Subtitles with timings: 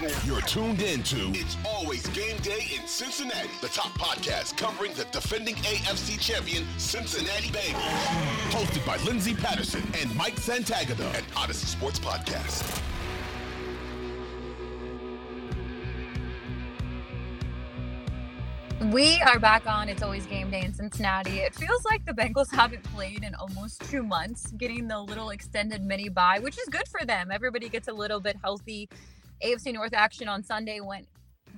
[0.00, 3.90] You're, you're, you're, tuned, you're tuned into It's Always Game Day in Cincinnati, the top
[3.98, 7.80] podcast covering the defending AFC champion Cincinnati Bengals.
[8.50, 12.80] Hosted by Lindsay Patterson and Mike Santagata at Audacy Sports Podcast.
[18.92, 21.40] We are back on It's Always Game Day in Cincinnati.
[21.40, 25.82] It feels like the Bengals haven't played in almost two months, getting the little extended
[25.84, 27.32] mini bye, which is good for them.
[27.32, 28.88] Everybody gets a little bit healthy.
[29.42, 31.06] AFC North action on Sunday went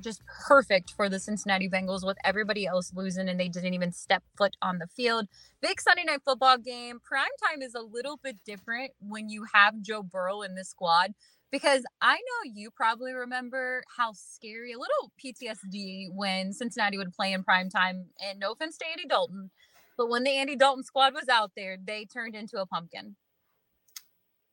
[0.01, 4.23] just perfect for the Cincinnati Bengals with everybody else losing and they didn't even step
[4.37, 5.27] foot on the field.
[5.61, 7.01] Big Sunday night football game.
[7.01, 11.13] Prime time is a little bit different when you have Joe Burrow in the squad
[11.51, 17.33] because I know you probably remember how scary, a little PTSD when Cincinnati would play
[17.33, 18.07] in prime time.
[18.25, 19.51] And no offense to Andy Dalton,
[19.97, 23.17] but when the Andy Dalton squad was out there, they turned into a pumpkin.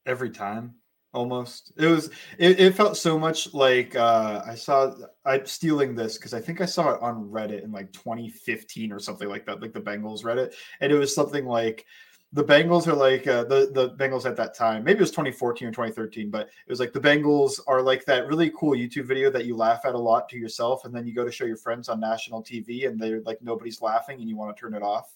[0.06, 0.76] Every time,
[1.14, 1.72] almost.
[1.78, 2.10] It was.
[2.38, 4.94] It, it felt so much like uh, I saw.
[5.26, 9.00] I'm stealing this because I think I saw it on Reddit in like 2015 or
[9.00, 11.86] something like that, like the Bengals Reddit, and it was something like
[12.34, 14.84] the Bengals are like uh, the the Bengals at that time.
[14.84, 18.28] Maybe it was 2014 or 2013, but it was like the Bengals are like that
[18.28, 21.14] really cool YouTube video that you laugh at a lot to yourself, and then you
[21.14, 24.36] go to show your friends on national TV, and they're like nobody's laughing, and you
[24.36, 25.14] want to turn it off.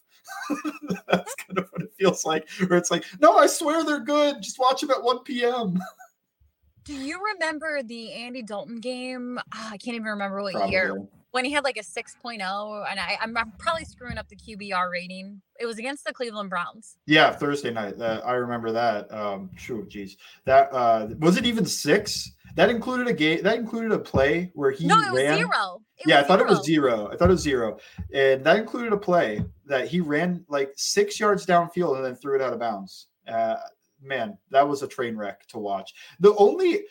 [1.09, 2.50] That's kind of what it feels like.
[2.68, 4.41] Where it's like, no, I swear they're good.
[4.41, 5.80] Just watch them at 1 p.m.
[6.86, 9.38] Do you remember the Andy Dalton game?
[9.40, 10.72] Oh, I can't even remember what Probably.
[10.72, 12.34] year when he had like a 6.0
[12.90, 15.42] and I, I'm, I'm probably screwing up the QBR rating.
[15.59, 16.97] It was against the Cleveland Browns.
[17.06, 18.00] Yeah, Thursday night.
[18.00, 19.12] Uh, I remember that.
[19.14, 22.31] Um, true, geez, that uh, was it even six?
[22.56, 23.44] That included a game.
[23.44, 25.38] That included a play where he no, it was ran.
[25.38, 25.81] zero.
[25.97, 26.96] It yeah, was I thought it was zero.
[26.96, 27.09] zero.
[27.12, 27.78] I thought it was zero,
[28.13, 32.36] and that included a play that he ran like six yards downfield and then threw
[32.36, 33.08] it out of bounds.
[33.25, 33.56] Uh,
[34.02, 35.94] man, that was a train wreck to watch.
[36.19, 36.81] The only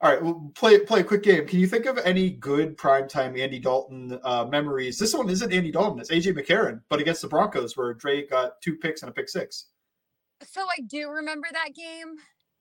[0.00, 1.46] all right, we'll play play a quick game.
[1.46, 4.98] Can you think of any good primetime Andy Dalton uh, memories?
[4.98, 8.60] This one isn't Andy Dalton; it's AJ McCarron, but against the Broncos, where Dre got
[8.60, 9.66] two picks and a pick six.
[10.44, 12.16] So I do remember that game.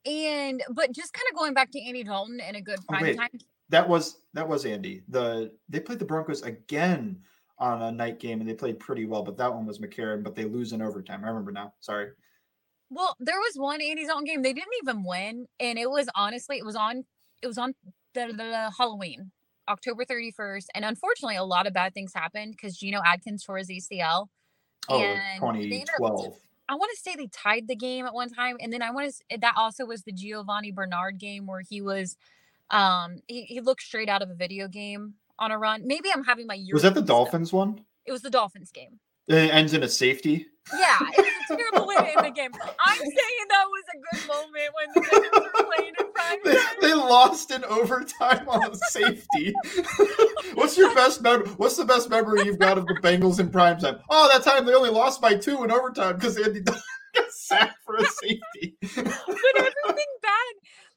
[0.06, 3.16] And but just kind of going back to Andy Dalton in a good Oh, prime
[3.16, 3.30] time.
[3.70, 5.02] That was that was Andy.
[5.10, 7.20] The they played the Broncos again
[7.58, 9.24] on a night game, and they played pretty well.
[9.24, 11.24] But that one was McCarron, but they lose in overtime.
[11.24, 11.74] I remember now.
[11.80, 12.10] Sorry.
[12.90, 14.42] Well, there was one Andy Dalton game.
[14.42, 15.48] They didn't even win.
[15.60, 17.06] And it was honestly, it was on
[17.44, 17.76] it was on
[18.14, 19.32] the, the, Halloween,
[19.68, 20.68] October 31st.
[20.74, 24.28] And unfortunately, a lot of bad things happened because Geno Atkins tore his ACL.
[24.90, 26.36] Oh, And they ended up 2012.
[26.70, 29.14] I want to say they tied the game at one time, and then I want
[29.30, 29.38] to.
[29.40, 32.16] That also was the Giovani Bernard game where he was,
[32.72, 35.86] um, he, he looked straight out of a video game on a run.
[35.86, 36.74] Maybe I'm having my year.
[36.74, 37.18] Was that the European stuff.
[37.18, 37.82] Dolphins one?
[38.06, 39.00] It was the Dolphins game.
[39.28, 40.48] It ends in a safety.
[40.78, 42.52] Yeah, it was a terrible way to end the game.
[42.86, 46.52] I'm saying that was a good moment when the Bengals were playing in prime They,
[46.52, 46.56] time.
[46.56, 49.54] they lost in overtime on a safety.
[50.56, 53.78] what's your best mem- What's the best memory you've got of the Bengals in prime
[53.80, 54.00] time?
[54.10, 56.82] Oh, that time they only lost by two in overtime because Andy Dalton
[57.16, 58.76] got sacked for a safety.
[58.82, 60.54] But everything bad.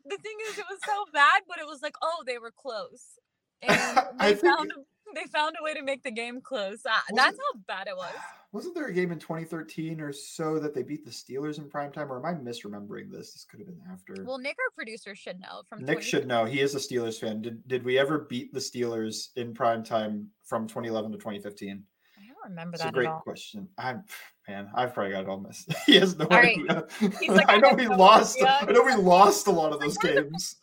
[0.09, 3.19] The thing is, it was so bad, but it was like, oh, they were close,
[3.63, 3.73] and
[4.19, 4.81] I they think- found a,
[5.15, 6.85] they found a way to make the game close.
[6.85, 8.13] Uh, that's how bad it was.
[8.53, 11.93] Wasn't there a game in 2013 or so that they beat the Steelers in prime
[11.93, 12.11] time?
[12.11, 13.33] Or am I misremembering this?
[13.33, 14.25] This could have been after.
[14.25, 16.45] Well, Nick, our producer, should know from Nick 20 should know.
[16.47, 17.43] He is a Steelers fan.
[17.43, 21.83] Did, did we ever beat the Steelers in prime time from 2011 to 2015?
[22.19, 23.21] I don't remember It's a that great at all.
[23.21, 23.69] question.
[23.77, 24.05] I'm
[24.49, 25.75] man, I've probably got it all missed.
[25.87, 26.57] he has no All right.
[26.59, 26.87] idea.
[27.21, 28.39] He's like, I know we lost.
[28.43, 30.57] I know we lost a lot of those games.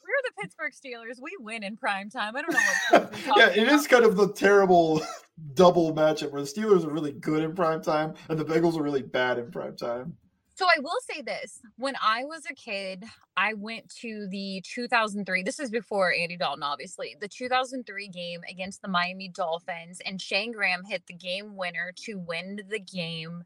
[0.43, 1.21] Pittsburgh Steelers.
[1.21, 2.35] We win in prime time.
[2.35, 2.59] I don't know
[2.89, 3.13] what.
[3.37, 5.01] yeah, it is kind of the terrible
[5.53, 8.83] double matchup where the Steelers are really good in prime time and the Bengals are
[8.83, 10.17] really bad in prime time.
[10.55, 13.05] So I will say this: when I was a kid,
[13.37, 15.43] I went to the 2003.
[15.43, 17.15] This is before Andy Dalton, obviously.
[17.19, 22.15] The 2003 game against the Miami Dolphins, and Shayne Graham hit the game winner to
[22.19, 23.45] win the game.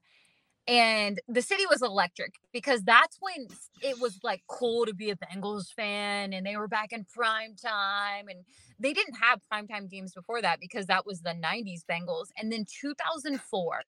[0.68, 3.48] And the city was electric because that's when
[3.82, 7.56] it was like cool to be a Bengals fan and they were back in prime
[7.56, 8.44] time and
[8.80, 12.66] they didn't have primetime games before that because that was the 90s Bengals and then
[12.82, 13.82] 2004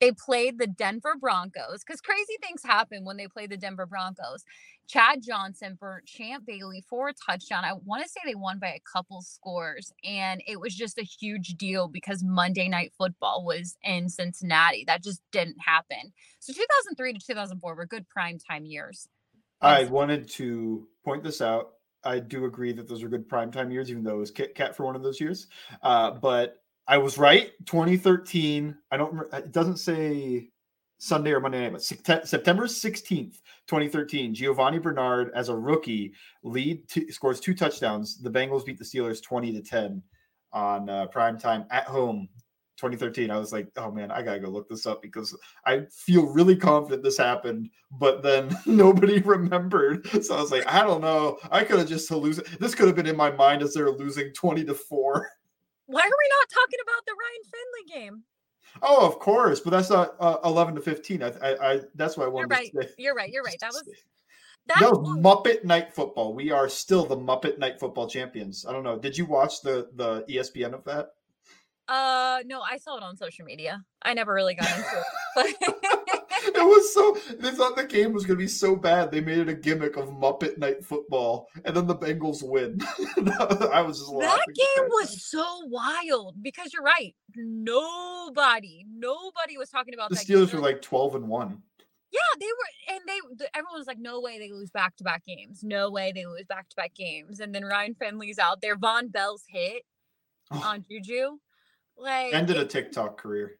[0.00, 4.44] they played the Denver Broncos because crazy things happen when they play the Denver Broncos.
[4.88, 7.64] Chad Johnson burnt Champ Bailey for a touchdown.
[7.64, 11.02] I want to say they won by a couple scores, and it was just a
[11.02, 14.84] huge deal because Monday Night Football was in Cincinnati.
[14.86, 16.12] That just didn't happen.
[16.38, 19.08] So 2003 to 2004 were good prime time years.
[19.60, 21.72] I wanted to point this out.
[22.04, 24.76] I do agree that those are good primetime years, even though it was Kit Kat
[24.76, 25.48] for one of those years.
[25.82, 27.52] Uh, but I was right.
[27.66, 28.76] 2013.
[28.90, 29.32] I don't.
[29.32, 30.50] It doesn't say
[30.98, 34.34] Sunday or Monday night, but September 16th, 2013.
[34.34, 36.12] Giovani Bernard, as a rookie,
[36.42, 38.18] lead scores two touchdowns.
[38.18, 40.02] The Bengals beat the Steelers 20 to 10
[40.52, 42.28] on uh, prime time at home.
[42.76, 43.30] 2013.
[43.30, 46.56] I was like, oh man, I gotta go look this up because I feel really
[46.56, 50.06] confident this happened, but then nobody remembered.
[50.22, 51.38] So I was like, I don't know.
[51.50, 52.60] I could have just hallucinated.
[52.60, 55.26] This could have been in my mind as they're losing 20 to 4.
[55.86, 58.24] Why are we not talking about the Ryan Finley game?
[58.82, 61.22] Oh, of course, but that's not uh, eleven to fifteen.
[61.22, 62.50] I, I, I that's why I wanted.
[62.50, 62.72] You're right.
[62.72, 62.94] To say.
[62.98, 63.30] You're right.
[63.30, 63.56] You're right.
[63.60, 63.84] That was
[64.66, 66.34] that, that was Muppet Night Football.
[66.34, 68.66] We are still the Muppet Night Football champions.
[68.66, 68.98] I don't know.
[68.98, 71.10] Did you watch the the ESPN of that?
[71.88, 73.84] Uh, no, I saw it on social media.
[74.02, 75.04] I never really got into
[75.36, 75.56] it.
[76.46, 79.48] it was so they thought the game was to be so bad they made it
[79.48, 82.78] a gimmick of Muppet Night Football, and then the Bengals win.
[83.72, 87.14] I was just that game was so wild because you're right.
[87.34, 91.62] Nobody, nobody was talking about the Steelers were like twelve and one.
[92.12, 95.24] Yeah, they were, and they everyone was like, "No way they lose back to back
[95.24, 95.62] games.
[95.62, 98.76] No way they lose back to back games." And then Ryan Finley's out there.
[98.76, 99.82] Vonn Bell's hit
[100.50, 100.62] oh.
[100.64, 101.38] on Juju
[101.98, 103.58] like ended a TikTok career.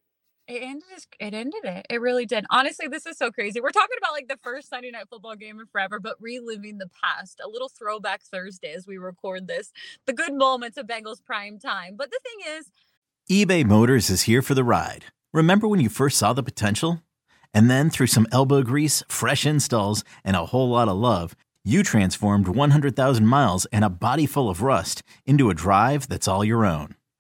[0.48, 1.86] It ended it ended it.
[1.90, 2.44] It really did.
[2.50, 3.60] Honestly, this is so crazy.
[3.60, 6.88] We're talking about like the first Sunday night football game in forever, but reliving the
[7.02, 7.40] past.
[7.44, 9.72] A little throwback Thursday as we record this.
[10.06, 11.96] The good moments of Bengals prime time.
[11.96, 12.70] But the thing is,
[13.28, 15.06] eBay Motors is here for the ride.
[15.32, 17.02] Remember when you first saw the potential?
[17.52, 21.34] And then through some elbow grease, fresh installs, and a whole lot of love,
[21.64, 26.44] you transformed 100,000 miles and a body full of rust into a drive that's all
[26.44, 26.95] your own.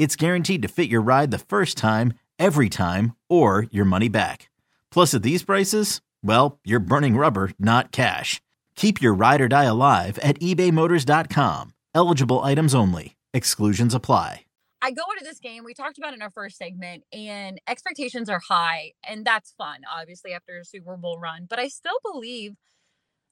[0.00, 4.48] it's guaranteed to fit your ride the first time, every time, or your money back.
[4.90, 8.40] Plus, at these prices, well, you're burning rubber, not cash.
[8.76, 11.74] Keep your ride or die alive at ebaymotors.com.
[11.94, 13.16] Eligible items only.
[13.34, 14.46] Exclusions apply.
[14.80, 18.40] I go into this game, we talked about in our first segment, and expectations are
[18.40, 21.46] high, and that's fun, obviously, after a Super Bowl run.
[21.46, 22.54] But I still believe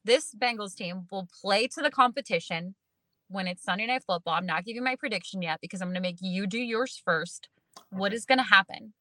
[0.05, 2.75] this Bengals team will play to the competition
[3.29, 4.35] when it's Sunday Night Football.
[4.35, 7.49] I'm not giving my prediction yet because I'm going to make you do yours first.
[7.91, 8.93] What is going to happen?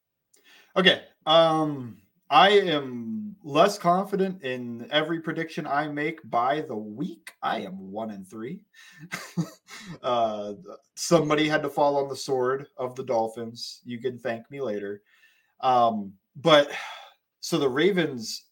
[0.76, 1.02] Okay.
[1.26, 1.98] Um,
[2.30, 7.32] I am less confident in every prediction I make by the week.
[7.42, 8.62] I am one and three.
[10.04, 10.54] uh,
[10.96, 13.82] somebody had to fall on the sword of the Dolphins.
[13.86, 15.02] You can thank me later.
[15.62, 16.70] Um, but
[17.40, 18.44] so the Ravens.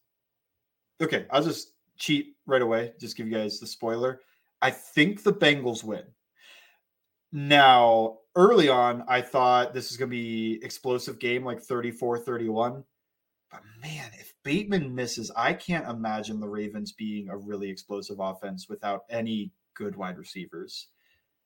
[1.02, 2.94] Okay, I'll just cheat right away.
[3.00, 4.22] Just give you guys the spoiler.
[4.62, 6.04] I think the Bengals win.
[7.32, 12.84] Now, early on, I thought this is going to be explosive game like 34 31.
[13.52, 18.68] But man, if Bateman misses, I can't imagine the Ravens being a really explosive offense
[18.70, 20.88] without any good wide receivers.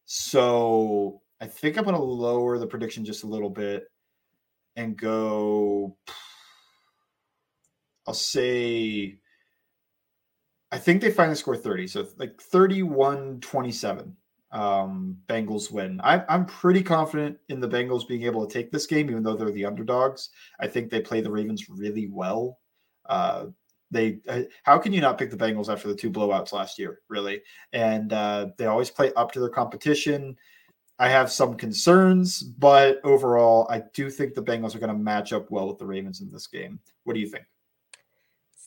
[0.06, 3.86] So I think I'm going to lower the prediction just a little bit
[4.76, 5.98] and go.
[8.08, 9.20] I'll say
[10.72, 11.88] I think they finally score 30.
[11.88, 14.16] So like 31 27.
[14.52, 16.02] Um, Bengals win.
[16.04, 19.36] I, I'm pretty confident in the Bengals being able to take this game, even though
[19.36, 20.30] they're the underdogs.
[20.60, 22.58] I think they play the Ravens really well.
[23.08, 23.48] Uh,
[23.92, 27.02] they uh, how can you not pick the Bengals after the two blowouts last year,
[27.10, 27.42] really?
[27.74, 30.36] And uh, they always play up to their competition.
[31.00, 35.32] I have some concerns, but overall, I do think the Bengals are going to match
[35.32, 36.80] up well with the Ravens in this game.
[37.04, 37.46] What do you think?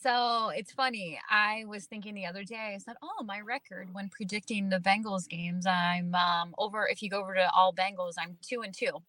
[0.02, 1.20] So it's funny.
[1.30, 5.28] I was thinking the other day, I said, Oh, my record when predicting the Bengals
[5.28, 6.86] games, I'm um, over.
[6.88, 9.02] If you go over to all Bengals, I'm two and two.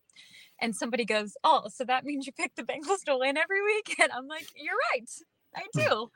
[0.62, 3.96] And somebody goes, Oh, so that means you pick the Bengals to win every week?
[4.02, 5.10] And I'm like, You're right.
[5.56, 6.12] I do.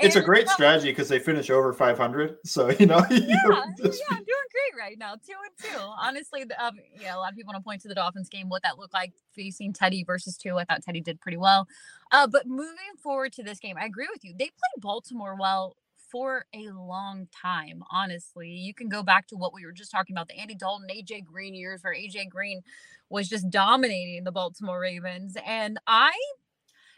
[0.00, 2.36] It's a great strategy because they finish over 500.
[2.44, 5.78] So you know, yeah, yeah, I'm doing great right now, Tua and two.
[5.78, 8.62] Honestly, um, yeah, a lot of people want to point to the Dolphins game, what
[8.62, 10.58] that looked like facing Teddy versus two.
[10.58, 11.66] I thought Teddy did pretty well.
[12.12, 14.32] Uh, but moving forward to this game, I agree with you.
[14.32, 15.76] They played Baltimore well
[16.10, 17.82] for a long time.
[17.90, 20.88] Honestly, you can go back to what we were just talking about the Andy Dalton,
[20.90, 22.62] AJ Green years, where AJ Green
[23.10, 26.12] was just dominating the Baltimore Ravens, and I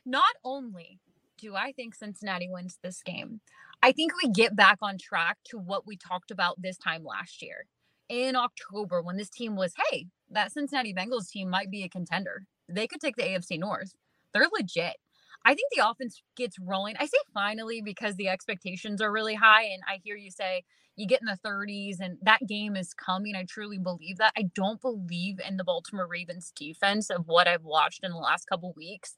[0.04, 0.98] not only
[1.40, 3.40] do I think Cincinnati wins this game,
[3.82, 7.42] I think we get back on track to what we talked about this time last
[7.42, 7.66] year
[8.08, 12.44] in October when this team was, hey, that Cincinnati Bengals team might be a contender.
[12.68, 13.94] They could take the AFC North.
[14.34, 14.96] They're legit.
[15.44, 16.96] I think the offense gets rolling.
[16.98, 19.64] I say finally because the expectations are really high.
[19.64, 20.64] And I hear you say
[20.96, 23.34] you get in the 30s and that game is coming.
[23.34, 24.32] I truly believe that.
[24.36, 28.46] I don't believe in the Baltimore Ravens defense of what I've watched in the last
[28.48, 29.16] couple weeks.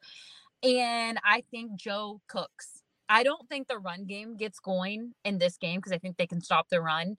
[0.62, 2.82] And I think Joe cooks.
[3.08, 6.26] I don't think the run game gets going in this game because I think they
[6.26, 7.16] can stop the run.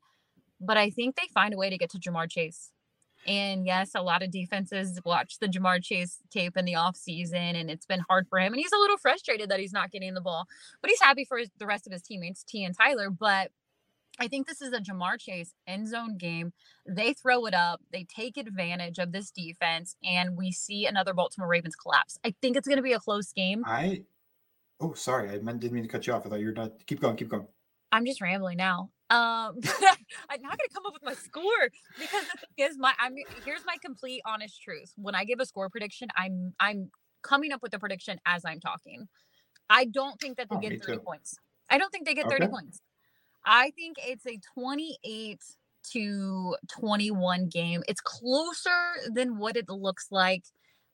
[0.59, 2.71] But I think they find a way to get to Ja'Marr Chase.
[3.25, 7.69] And yes, a lot of defenses watch the Ja'Marr Chase tape in the offseason, and
[7.69, 8.53] it's been hard for him.
[8.53, 10.45] And he's a little frustrated that he's not getting the ball,
[10.81, 13.09] but he's happy for his, the rest of his teammates, Tee and Tyler.
[13.09, 13.51] But
[14.20, 16.53] I think this is a Ja'Marr Chase end zone game.
[16.88, 21.48] They throw it up, they take advantage of this defense, and we see another Baltimore
[21.48, 22.17] Ravens collapse.
[22.24, 23.63] I think it's going to be a close game.
[23.65, 24.03] I,
[24.79, 26.25] oh, sorry, I meant, didn't mean to cut you off.
[26.25, 26.72] I thought you were done.
[26.86, 27.48] Keep going, keep going.
[27.91, 28.89] I'm just rambling now.
[29.10, 29.60] Um,
[30.29, 32.24] I'm not gonna come up with my score because
[32.58, 33.13] is, my I'm
[33.46, 34.91] here's my complete honest truth.
[34.96, 36.89] When I give a score prediction, I'm I'm
[37.22, 39.08] coming up with a prediction as I'm talking.
[39.70, 41.00] I don't think that they oh, get 30 too.
[41.01, 41.36] points.
[41.70, 42.82] I don't think they get 30 points.
[43.45, 45.39] I think it's a 28
[45.91, 47.83] to 21 game.
[47.88, 50.43] It's closer than what it looks like.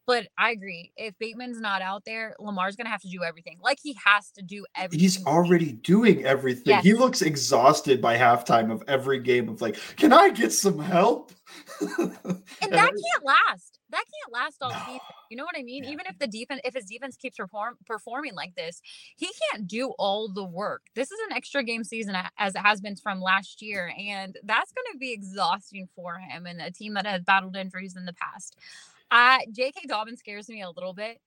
[0.09, 0.91] But I agree.
[0.97, 3.59] If Bateman's not out there, Lamar's going to have to do everything.
[3.61, 5.01] Like he has to do everything.
[5.01, 6.63] He's already doing everything.
[6.65, 6.83] Yes.
[6.83, 11.31] He looks exhausted by halftime of every game of like, can I get some help?
[11.99, 12.15] and
[12.71, 13.77] that can't last.
[13.91, 14.79] That can't last all no.
[14.79, 14.99] season.
[15.29, 15.83] You know what I mean?
[15.83, 15.91] Yeah.
[15.91, 18.81] Even if the defense, if his defense keeps perform, performing like this,
[19.15, 20.87] he can't do all the work.
[20.95, 24.71] This is an extra game season as it has been from last year, and that's
[24.71, 28.13] going to be exhausting for him and a team that has battled injuries in the
[28.13, 28.57] past.
[29.11, 29.87] Uh, J.K.
[29.87, 31.19] Dobbins scares me a little bit,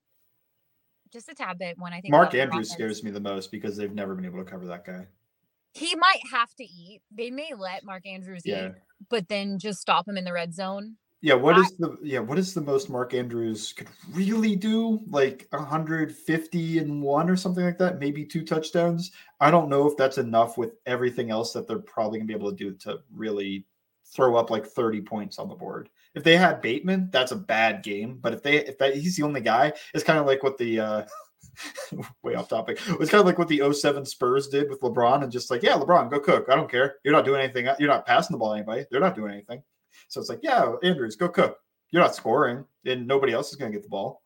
[1.12, 3.92] just a tad bit when I think Mark Andrews scares me the most because they've
[3.92, 5.06] never been able to cover that guy.
[5.74, 7.00] He might have to eat.
[7.10, 8.68] They may let Mark Andrews yeah.
[8.68, 8.72] eat,
[9.08, 10.96] but then just stop him in the red zone.
[11.24, 15.00] Yeah, what is the yeah, what is the most Mark Andrews could really do?
[15.08, 19.12] Like 150 and one or something like that, maybe two touchdowns.
[19.38, 22.50] I don't know if that's enough with everything else that they're probably gonna be able
[22.50, 23.64] to do to really
[24.04, 25.88] throw up like 30 points on the board.
[26.14, 28.18] If they had Bateman, that's a bad game.
[28.20, 30.80] But if they if that he's the only guy, it's kind of like what the
[30.80, 31.02] uh
[32.22, 32.78] way off topic.
[32.86, 35.72] It's kind of like what the 07 Spurs did with LeBron and just like, yeah,
[35.72, 36.46] LeBron, go cook.
[36.50, 36.96] I don't care.
[37.04, 37.68] You're not doing anything.
[37.78, 38.84] You're not passing the ball anybody.
[38.90, 39.62] They're not doing anything.
[40.08, 41.58] So it's like, yeah, Andrews, go cook.
[41.90, 44.22] You're not scoring, and nobody else is going to get the ball.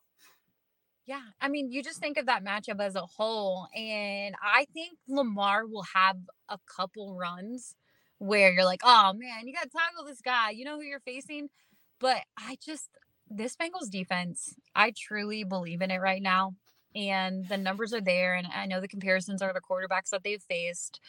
[1.04, 4.98] Yeah, I mean, you just think of that matchup as a whole, and I think
[5.08, 6.16] Lamar will have
[6.48, 7.76] a couple runs
[8.18, 10.50] where you're like, oh man, you got to tackle this guy.
[10.50, 11.48] You know who you're facing,
[12.00, 12.88] but I just
[13.28, 16.54] this Bengals defense, I truly believe in it right now,
[16.94, 20.42] and the numbers are there, and I know the comparisons are the quarterbacks that they've
[20.42, 21.00] faced,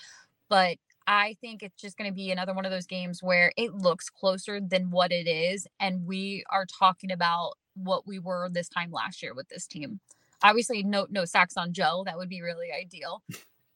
[0.50, 0.78] but
[1.08, 4.10] I think it's just going to be another one of those games where it looks
[4.10, 5.66] closer than what it is.
[5.80, 10.02] And we are talking about what we were this time last year with this team.
[10.44, 12.04] Obviously, no no sacks on Joe.
[12.06, 13.24] That would be really ideal.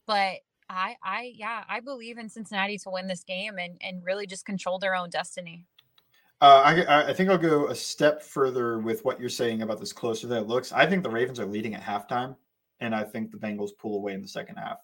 [0.06, 4.26] But I I yeah, I believe in Cincinnati to win this game and and really
[4.26, 5.64] just control their own destiny.
[6.42, 9.92] Uh, I, I think I'll go a step further with what you're saying about this
[9.92, 10.72] closer than it looks.
[10.72, 12.34] I think the Ravens are leading at halftime,
[12.80, 14.78] and I think the Bengals pull away in the second half.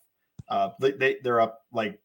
[0.49, 1.99] Uh, they, they they're up like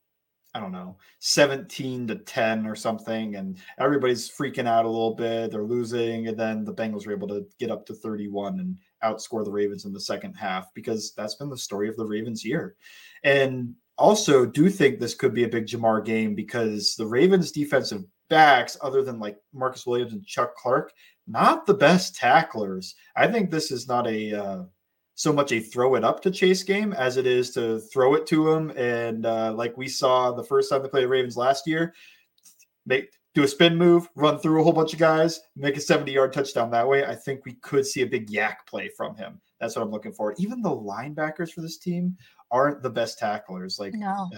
[0.56, 3.36] I don't know, 17 to 10 or something.
[3.36, 5.50] And everybody's freaking out a little bit.
[5.50, 6.28] They're losing.
[6.28, 9.86] And then the Bengals were able to get up to 31 and outscore the Ravens
[9.86, 12.76] in the second half because that's been the story of the Ravens year.
[13.24, 18.04] And also do think this could be a big Ja'Marr game because the Ravens defensive
[18.30, 20.94] backs, other than like Marcus Williams and Chuck Clark,
[21.28, 22.96] not the best tacklers.
[23.16, 24.64] I think this is not a uh,
[25.16, 28.26] so much a throw it up to Chase game as it is to throw it
[28.28, 28.72] to him.
[28.72, 31.94] And uh, like we saw the first time they played the Ravens last year,
[32.86, 36.12] make do a spin move, run through a whole bunch of guys, make a 70
[36.12, 37.06] yard touchdown that way.
[37.06, 39.42] I think we could see a big YAC play from him.
[39.60, 40.36] That's what I'm looking for.
[40.38, 42.16] Even the linebackers for this team
[42.52, 43.80] aren't the best tacklers.
[43.80, 44.30] Like, no,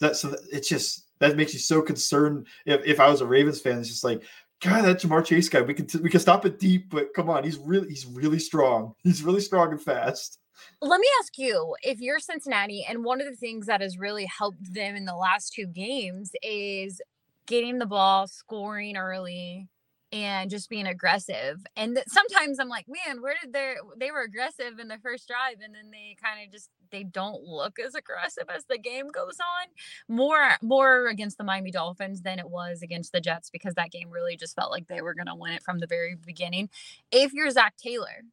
[0.00, 2.46] that so it's just that makes you so concerned.
[2.66, 4.22] If, if I was a Ravens fan, it's just like,
[4.60, 7.44] God, that Ja'Marr Chase guy, we can we can stop it deep, but come on,
[7.44, 8.94] he's really he's really strong.
[9.02, 10.38] He's really strong and fast.
[10.82, 14.26] Let me ask you if you're Cincinnati, and one of the things that has really
[14.26, 17.00] helped them in the last two games is
[17.46, 19.68] getting the ball, scoring early,
[20.12, 21.64] and just being aggressive.
[21.76, 25.28] And th- sometimes I'm like, man, where did they they were aggressive in the first
[25.28, 29.08] drive and then they kind of just they don't look as aggressive as the game
[29.08, 29.68] goes on.
[30.08, 34.10] More more against the Miami Dolphins than it was against the Jets because that game
[34.10, 36.70] really just felt like they were going to win it from the very beginning.
[37.12, 38.24] If you're Zac Taylor,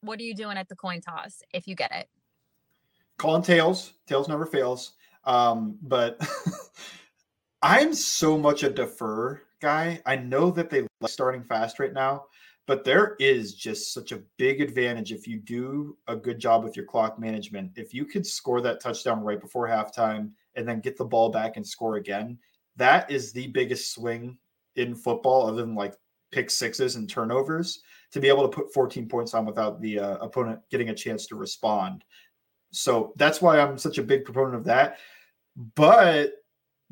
[0.00, 2.08] what are you doing at the coin toss if you get it?
[3.18, 3.92] Calling tails.
[4.06, 4.92] Tails never fails.
[5.24, 6.20] Um, but
[7.62, 9.98] I'm so much a defer guy.
[10.04, 12.26] I know that they like starting fast right now,
[12.66, 16.76] but there is just such a big advantage if you do a good job with
[16.76, 17.72] your clock management.
[17.76, 21.56] If you could score that touchdown right before halftime and then get the ball back
[21.56, 22.38] and score again,
[22.76, 24.36] that is the biggest swing
[24.76, 25.94] in football, other than like
[26.30, 27.80] pick sixes and turnovers,
[28.12, 31.26] to be able to put 14 points on without the uh, opponent getting a chance
[31.26, 32.04] to respond.
[32.70, 34.98] So that's why I'm such a big proponent of that.
[35.74, 36.34] But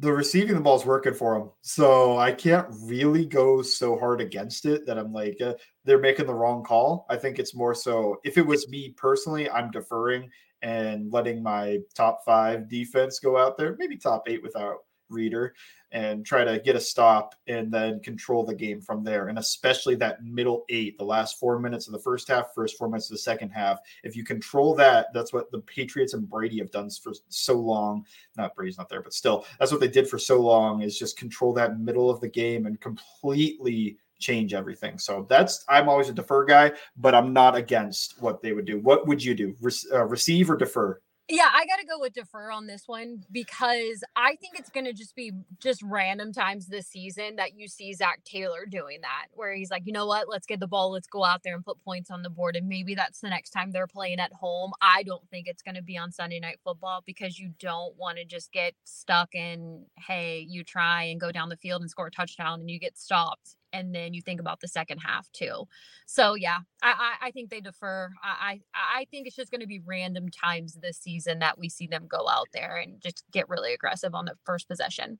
[0.02, 1.50] the receiving the ball is working for them.
[1.60, 5.54] So I can't really go so hard against it that I'm like, uh,
[5.84, 7.06] they're making the wrong call.
[7.08, 10.28] I think it's more so if it was me personally, I'm deferring
[10.60, 14.78] and letting my top five defense go out there, maybe top eight without
[15.12, 15.54] Reader
[15.92, 19.28] and try to get a stop and then control the game from there.
[19.28, 22.88] And especially that middle eight, the last four minutes of the first half, first four
[22.88, 23.78] minutes of the second half.
[24.02, 28.06] If you control that, that's what the Patriots and Brady have done for so long.
[28.36, 31.18] Not Brady's not there, but still, that's what they did for so long is just
[31.18, 34.98] control that middle of the game and completely change everything.
[34.98, 38.78] So that's I'm always a defer guy, but I'm not against what they would do.
[38.80, 39.54] What would you do?
[39.60, 41.00] Re- uh, receive or defer?
[41.32, 44.84] Yeah, I got to go with defer on this one because I think it's going
[44.84, 49.28] to just be just random times this season that you see Zac Taylor doing that,
[49.32, 51.64] where he's like, you know what, let's get the ball, let's go out there and
[51.64, 52.54] put points on the board.
[52.54, 54.72] And maybe that's the next time they're playing at home.
[54.82, 58.18] I don't think it's going to be on Sunday Night Football because you don't want
[58.18, 62.08] to just get stuck in, hey, you try and go down the field and score
[62.08, 65.66] a touchdown and you get stopped and then you think about the second half too.
[66.06, 68.10] So yeah, I I, I think they defer.
[68.22, 71.68] I, I I think it's just going to be random times this season that we
[71.68, 75.18] see them go out there and just get really aggressive on the first possession.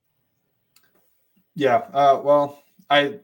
[1.55, 1.83] Yeah.
[1.93, 3.21] Uh, well, I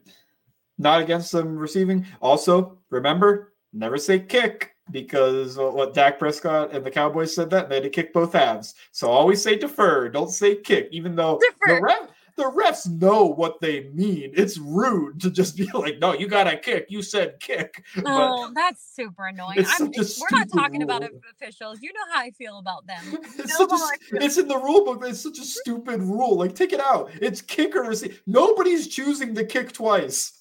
[0.77, 2.05] not against them receiving.
[2.21, 7.75] Also, remember never say kick because what Dak Prescott and the Cowboys said that they
[7.75, 8.73] had to kick both halves.
[8.91, 10.09] So always say defer.
[10.09, 11.75] Don't say kick, even though defer.
[11.75, 12.08] the ref
[12.39, 14.31] the refs know what they mean.
[14.33, 16.87] It's rude to just be like, "No, you got to kick.
[16.89, 19.57] You said kick." Oh, but that's super annoying.
[19.79, 20.89] we're not talking rule.
[20.89, 21.79] about officials.
[21.81, 23.03] You know how I feel about them.
[23.39, 25.03] It's, such a, it's in the rule book.
[25.05, 26.37] It's such a stupid rule.
[26.37, 27.09] Like, take it out.
[27.21, 28.21] It's kicker receive.
[28.25, 30.38] Nobody's choosing to kick twice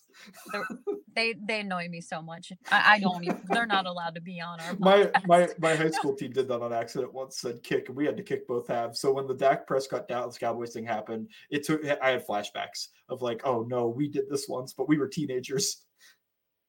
[1.14, 2.52] they they annoy me so much.
[2.70, 3.40] I, I don't even.
[3.48, 4.76] They're not allowed to be on our.
[4.78, 7.40] My my my high school team did that on accident once.
[7.40, 9.00] Said kick, and we had to kick both halves.
[9.00, 11.84] So when the Dak Prescott Dallas Cowboys thing happened, it took.
[11.84, 15.84] I had flashbacks of like, oh no, we did this once, but we were teenagers.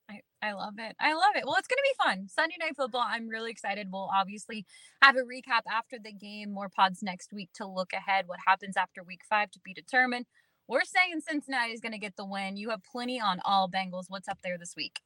[0.10, 0.96] I, I love it.
[1.00, 1.44] I love it.
[1.46, 2.28] Well, it's going to be fun.
[2.28, 3.06] Sunday Night Football.
[3.06, 3.90] I'm really excited.
[3.92, 4.66] We'll obviously
[5.02, 8.76] have a recap after the game, more pods next week to look ahead what happens
[8.76, 10.26] after week five to be determined.
[10.70, 12.56] We're saying Cincinnati is going to get the win.
[12.56, 14.06] You have plenty on all Bengals.
[14.08, 15.02] What's up there this week?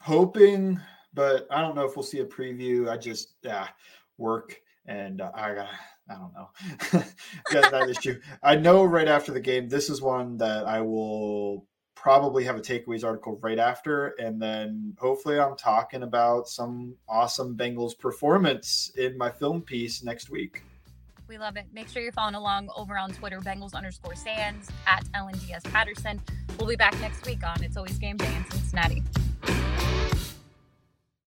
[0.00, 0.80] Hoping,
[1.12, 2.88] but I don't know if we'll see a preview.
[2.88, 3.66] I just yeah,
[4.18, 5.68] work and uh, I got
[6.08, 6.48] I don't know.
[7.52, 8.20] yeah, that issue.
[8.40, 12.60] I know right after the game, this is one that I will probably have a
[12.60, 19.18] takeaways article right after, and then hopefully I'm talking about some awesome Bengals performance in
[19.18, 20.62] my film piece next week.
[21.26, 21.66] We love it.
[21.72, 26.20] Make sure you're following along over on Twitter, Bengals underscore Sans at LNDS Patterson.
[26.58, 29.02] We'll be back next week on It's Always Game Day in Cincinnati.